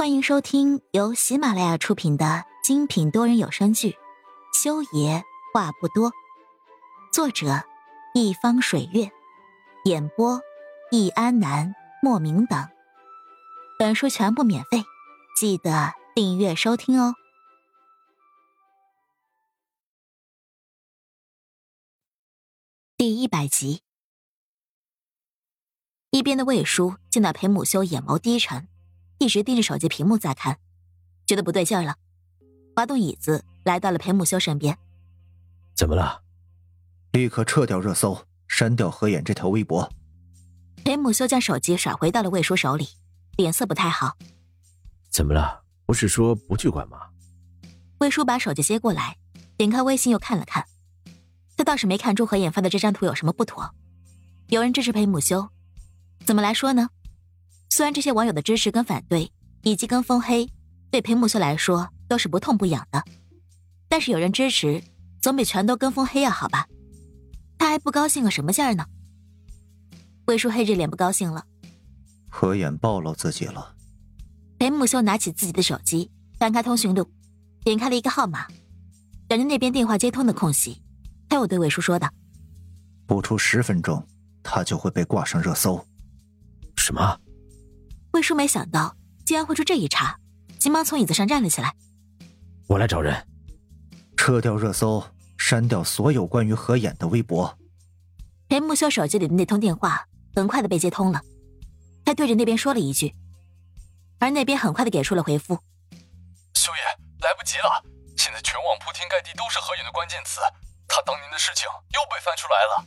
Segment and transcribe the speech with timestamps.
[0.00, 3.90] 欢迎收听由喜马拉雅出品的精品多人有声剧
[4.54, 5.22] 《修爷
[5.52, 6.10] 话不多》，
[7.12, 7.62] 作者：
[8.14, 9.12] 一方水月，
[9.84, 10.40] 演播：
[10.90, 12.66] 易安南、莫名等。
[13.78, 14.84] 本书全部免费，
[15.38, 17.14] 记得订阅收听哦。
[22.96, 23.82] 第一百集，
[26.08, 28.66] 一边的魏叔见到裴母修眼眸低沉。
[29.20, 30.58] 一直盯着手机屏幕在看，
[31.26, 31.96] 觉得不对劲儿了，
[32.74, 34.78] 滑动椅子来到了裴木修身边。
[35.76, 36.22] 怎么了？
[37.12, 39.92] 立刻撤掉热搜，删掉何眼这条微博。
[40.84, 42.88] 裴木修将手机甩回到了魏叔手里，
[43.36, 44.16] 脸色不太好。
[45.10, 45.64] 怎么了？
[45.84, 46.98] 不是说不去管吗？
[47.98, 49.18] 魏叔把手机接过来，
[49.58, 50.64] 点开微信又看了看，
[51.58, 53.74] 他倒是没看出何眼发的这张图有什么不妥。
[54.48, 55.50] 有人支持裴木修，
[56.24, 56.88] 怎么来说呢？
[57.70, 59.30] 虽然这些网友的支持跟反对，
[59.62, 60.50] 以及跟风黑，
[60.90, 63.02] 对裴木修来说都是不痛不痒的，
[63.88, 64.82] 但是有人支持，
[65.22, 66.66] 总比全都跟风黑要好吧？
[67.56, 68.84] 他还不高兴个什么劲儿呢？
[70.26, 71.44] 魏叔黑着脸不高兴了。
[72.28, 73.74] 何眼暴露自己了。
[74.58, 77.08] 裴木修拿起自己的手机，翻开通讯录，
[77.62, 78.46] 点开了一个号码，
[79.28, 80.82] 等着那边电话接通的空隙，
[81.28, 82.10] 他又对魏叔说道
[83.06, 84.04] ：“不出十分钟，
[84.42, 85.84] 他就会被挂上热搜。”
[86.76, 87.18] 什么？
[88.12, 90.18] 魏叔没想到竟然会出这一茬，
[90.58, 91.74] 急忙从椅子上站了起来。
[92.66, 93.26] 我来找人，
[94.16, 95.04] 撤掉热搜，
[95.38, 97.56] 删掉所有关于何衍的微博。
[98.48, 101.22] 裴木修手机里的那通电话很快的被接通了，
[102.04, 103.14] 他对着那边说了一句，
[104.18, 105.54] 而那边很快的给出了回复
[106.54, 106.82] ：“修爷，
[107.22, 107.84] 来不及了，
[108.16, 110.40] 现在全网铺天盖地都是何衍的关键词，
[110.88, 112.84] 他当年的事情又被翻出来了。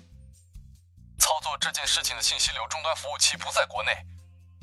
[1.17, 3.91] 操作这件事情的信息流终端服务器不在国内。”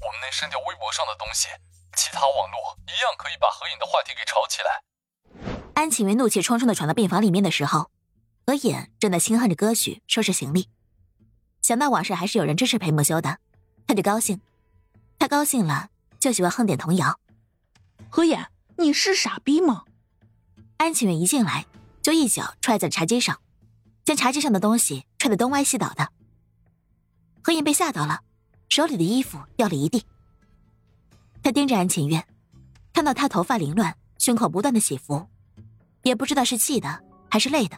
[0.00, 1.48] 我们能删掉微博上的东西，
[1.96, 4.82] 其他网络一样可以把何影的话题给炒起来。
[5.74, 7.90] 安启云怒气冲冲的闯到病房里面的时候，
[8.46, 10.68] 何影正在轻哼着歌曲收拾行李。
[11.62, 13.38] 想到网上还是有人支持裴木修的，
[13.86, 14.40] 他就高兴。
[15.18, 17.20] 他高兴了就喜欢哼点童谣。
[18.08, 18.46] 何影，
[18.78, 19.84] 你是傻逼吗？
[20.78, 21.66] 安启云一进来
[22.00, 23.40] 就一脚踹在茶几上，
[24.04, 26.10] 将茶几上的东西踹得东歪西倒的。
[27.44, 28.20] 何影被吓到了。
[28.70, 30.06] 手里的衣服掉了一地，
[31.42, 32.24] 他盯着安晴月，
[32.92, 35.26] 看到她头发凌乱，胸口不断的起伏，
[36.04, 37.76] 也不知道是气的还是累的。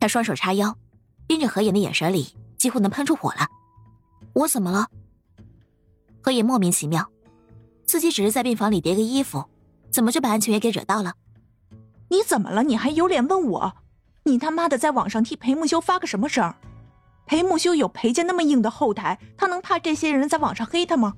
[0.00, 0.74] 他双手叉腰，
[1.28, 3.46] 盯着何影的眼神里几乎能喷出火来。
[4.32, 4.88] 我怎么了？
[6.22, 7.06] 何影莫名其妙，
[7.84, 9.44] 自己只是在病房里叠个衣服，
[9.90, 11.12] 怎么就把安晴月给惹到了？
[12.08, 12.62] 你怎么了？
[12.62, 13.76] 你还有脸问我？
[14.22, 16.54] 你他妈的在网上替裴木修发个什么声？
[17.26, 21.14] 裴木修有裴家那么硬的后台，他能怕这些人在网上黑他吗？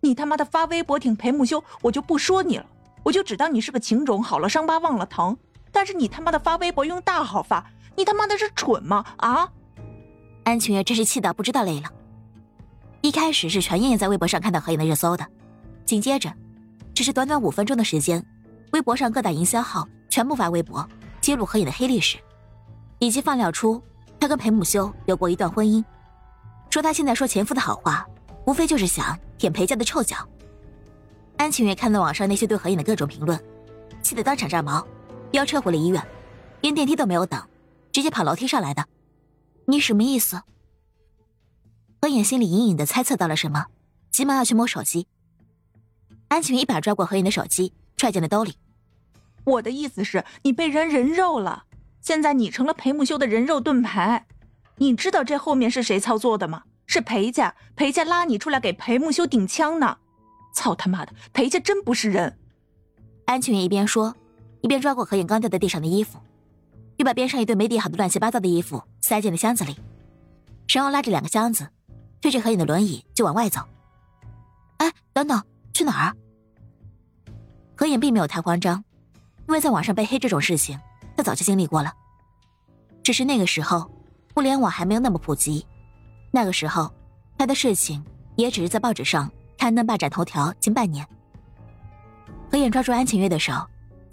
[0.00, 2.66] 你他妈的发微博挺裴木修，我就不说你了，
[3.04, 5.36] 我就只当你是个情种，好了伤疤忘了疼。
[5.70, 9.04] 但是你他妈的发微博用大号发，你他妈的是蠢吗？
[9.18, 9.48] 啊！
[10.44, 11.88] 安晴月真是气到不知道累了。
[13.00, 15.26] 一开始是全燕燕在微博上看到何影的热搜的，
[15.84, 16.32] 紧接着，
[16.94, 18.24] 只是短短五分钟的时间，
[18.72, 20.88] 微博上各大营销号全部发微博
[21.20, 22.18] 揭露何影的黑历史，
[22.98, 23.80] 以及放料出。
[24.20, 25.84] 他跟裴木修有过一段婚姻，
[26.70, 28.06] 说他现在说前夫的好话，
[28.46, 30.16] 无非就是想舔裴家的臭脚。
[31.36, 33.40] 安晴月看到网上那些对何影的各种评论，
[34.02, 34.86] 气得当场炸毛，
[35.30, 36.04] 飙车回了医院，
[36.62, 37.40] 连电梯都没有等，
[37.92, 38.84] 直接跑楼梯上来的。
[39.66, 40.42] 你什么意思？
[42.02, 43.66] 何影心里隐隐的猜测到了什么，
[44.10, 45.06] 急忙要去摸手机。
[46.28, 48.56] 安晴月一把抓过何影的手机，揣进了兜里。
[49.44, 51.64] 我的意思是，你被人人肉了。
[52.00, 54.26] 现在你成了裴木修的人肉盾牌，
[54.76, 56.62] 你知道这后面是谁操作的吗？
[56.86, 59.98] 是裴家，裴家拉你出来给裴木修顶枪呢。
[60.54, 62.38] 操他妈的，裴家真不是人！
[63.26, 64.16] 安晴月一边说，
[64.62, 66.18] 一边抓过何影刚掉在地上的衣服，
[66.96, 69.76] 又把边上一堆没叠好的乱七八糟的衣服塞进了箱子里，
[70.68, 71.68] 然后拉着两个箱子，
[72.22, 73.60] 推着何影的轮椅就往外走。
[74.78, 75.42] 哎，等等，
[75.74, 76.16] 去哪儿？
[77.76, 78.82] 何影并没有太慌张，
[79.46, 80.80] 因为在网上被黑这种事情。
[81.18, 81.92] 他早就经历过了，
[83.02, 83.90] 只是那个时候，
[84.34, 85.66] 互联网还没有那么普及。
[86.30, 86.88] 那个时候，
[87.36, 88.00] 他的事情
[88.36, 89.28] 也只是在报纸上
[89.58, 91.04] 刊登霸占头条近半年。
[92.48, 93.52] 何燕抓住安晴月的手，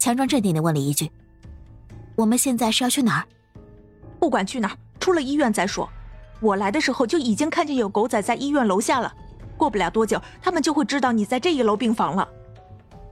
[0.00, 1.08] 强装镇定的问了一句
[2.18, 3.26] ：“我们现在是要去哪儿？
[4.18, 5.88] 不管去哪儿，出了医院再说。
[6.40, 9.14] 我来的时候就已经看见有狗仔在医院楼下了，
[9.56, 12.28] 过不了多久，他们就会知道你在这一楼病房了。”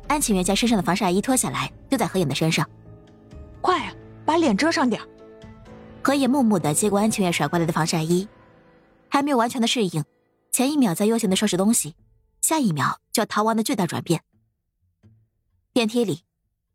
[0.08, 2.69] 安晴月将身上的防晒衣脱下来，丢在何燕的身上。
[3.64, 3.94] 快啊，
[4.26, 5.00] 把脸遮上点
[6.02, 8.28] 何野木木的接过安晴月甩过来的防晒衣，
[9.08, 10.05] 还没有完全的适应，
[10.52, 11.94] 前一秒在悠闲的收拾东西，
[12.43, 14.22] 下一秒就要逃亡的巨大转变，
[15.72, 16.25] 电梯里，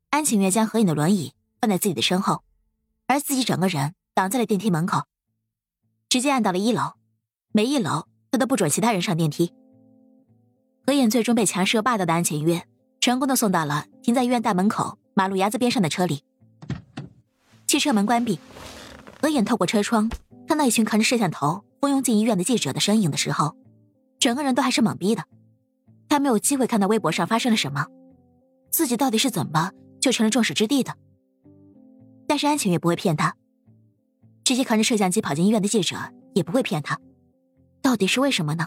[0.10, 2.44] 安晴月将何影的轮椅放在自己的身后，
[3.06, 5.04] 而自己整个人挡在了电梯门口，
[6.10, 6.94] 直接按到了一楼。
[7.52, 9.54] 每一楼他都不准其他人上电梯。
[10.88, 12.66] 何影最终被强势又霸道的安晴月
[13.00, 16.24] 成功的送到了停在医院大门口马路牙子边上的车里。
[17.70, 18.40] 汽车门关闭，
[19.22, 20.10] 何影透过车窗
[20.48, 23.56] 看到一群扛着摄像头蜂拥进医院的记者的身影的时候，
[24.18, 25.24] 整个人都还是懵逼的。
[26.08, 27.86] 他没有机会看到微博上发生了什么，
[28.72, 29.72] 自己到底是怎么
[30.02, 30.96] 就成了众矢之的的。
[32.26, 33.36] 但是安晴月不会骗他，
[34.44, 35.96] 这些扛着摄像机跑进医院的记者
[36.34, 37.00] 也不会骗他，
[37.84, 38.66] 到底是为什么呢？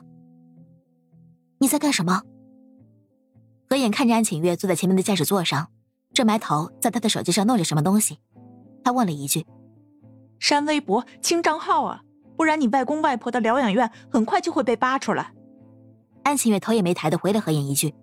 [1.59, 2.23] 你在干什么？
[3.69, 5.73] 何眼看着安晴月坐在前面的驾驶座上，
[6.15, 8.21] 正埋头在他的手机上弄着什么东西，
[8.85, 9.47] 他问了一句
[10.39, 12.03] ：“删微博清账号啊，
[12.37, 15.33] 不然你外公外婆的疗养院很快就会被扒出来。”
[16.25, 17.95] 安晴月头也没抬的回了何影一句：“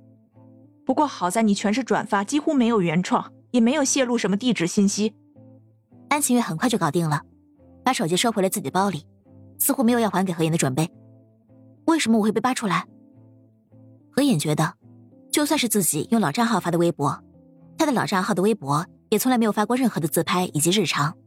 [0.86, 5.14] 不过好在你全是转发，几乎没有原创，也没有泄露什么地址信息。”
[6.10, 7.22] 安晴月很快就搞定了，
[7.84, 9.06] 把手机收回了自己的包里，
[9.58, 10.90] 似乎没有要还给何影的准备。
[11.86, 12.86] 为什么我会被扒出来？
[14.12, 14.74] 何影觉得，
[15.32, 17.24] 就算是自己用老账号发的微博，
[17.78, 21.18] 他的老账号的微博也从来没有发过任何的自拍以及日常，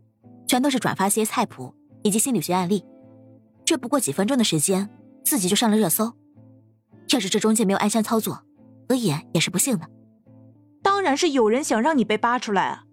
[0.46, 2.84] 全都是转发些菜谱以及心理学案例。
[3.64, 4.88] 这不过几分钟的时间，
[5.24, 6.12] 自己就上了热搜。
[7.12, 8.42] 要是这中间没有暗箱操作，
[8.88, 9.86] 何影也是不幸的。
[10.82, 12.84] 当然是有人想让你被扒出来啊！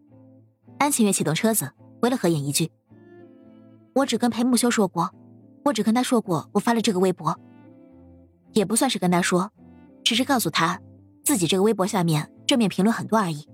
[0.77, 1.71] 安晴月启动车子，
[2.01, 2.69] 回了何影一句
[3.95, 5.09] ：“我只跟裴木修说过，
[5.65, 7.37] 我只跟他说过我发了这个微博，
[8.53, 9.51] 也不算是跟他说，
[10.03, 10.79] 只是告诉他
[11.23, 13.47] 自己这个微博下面正面评论很多而已。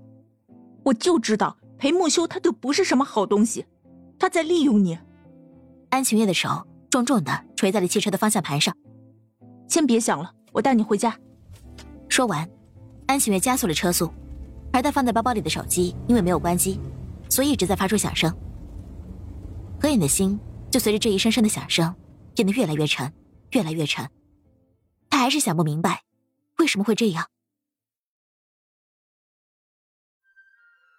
[0.86, 3.66] 我就知道裴木修他就不是什么好东西，
[4.18, 4.98] 他在利用你。”
[5.90, 8.76] 安晴月的手重重的捶在了汽车的方向盘上。
[9.68, 10.32] 先别想了。
[10.52, 11.14] 我带你回家。
[12.08, 12.48] 说完，
[13.06, 14.10] 安晴月加速了车速，
[14.72, 16.80] 而她放在包包里的手机因为没有关机，
[17.28, 18.34] 所以一直在发出响声。
[19.78, 20.40] 何影的心
[20.70, 21.94] 就随着这一声声的响声
[22.34, 23.12] 变得越来越沉，
[23.50, 24.08] 越来越沉。
[25.10, 26.04] 他还是想不明白，
[26.56, 27.26] 为什么会这样。